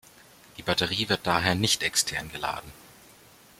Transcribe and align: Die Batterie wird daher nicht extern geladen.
Die 0.57 0.63
Batterie 0.63 1.09
wird 1.09 1.27
daher 1.27 1.53
nicht 1.53 1.83
extern 1.83 2.31
geladen. 2.31 2.71